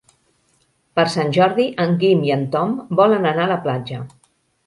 [0.99, 4.01] Per Sant Jordi en Guim i en Tom volen anar a la platja.